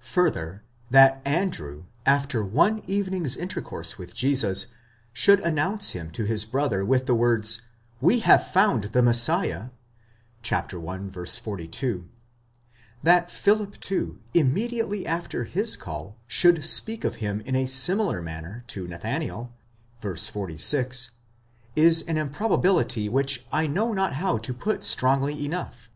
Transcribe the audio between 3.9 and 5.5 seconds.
with Jesus, should